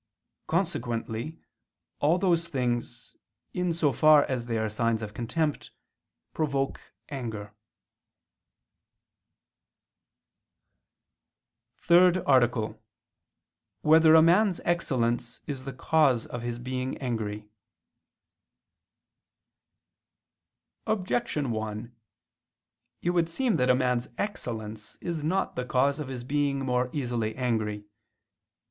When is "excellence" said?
14.65-15.39, 24.17-24.95